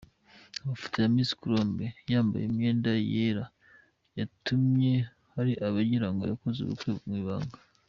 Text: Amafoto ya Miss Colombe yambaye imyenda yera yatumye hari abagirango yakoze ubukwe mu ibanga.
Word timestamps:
Amafoto 0.61 0.95
ya 0.99 1.09
Miss 1.15 1.31
Colombe 1.41 1.85
yambaye 2.11 2.43
imyenda 2.45 2.91
yera 3.13 3.45
yatumye 4.17 4.93
hari 5.33 5.53
abagirango 5.67 6.21
yakoze 6.25 6.57
ubukwe 6.61 6.89
mu 7.05 7.13
ibanga. 7.21 7.57